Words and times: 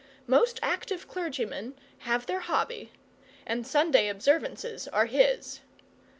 Most 0.25 0.59
active 0.63 1.07
clergymen 1.07 1.75
have 1.99 2.25
their 2.25 2.39
hobby, 2.39 2.91
and 3.45 3.67
Sunday 3.67 4.07
observances 4.07 4.87
are 4.87 5.05
his. 5.05 5.59